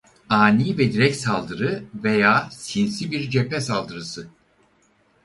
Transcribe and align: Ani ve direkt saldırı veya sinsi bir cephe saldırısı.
Ani 0.29 0.77
ve 0.77 0.93
direkt 0.93 1.15
saldırı 1.17 1.83
veya 2.03 2.47
sinsi 2.51 3.11
bir 3.11 3.29
cephe 3.29 3.61
saldırısı. 3.61 4.29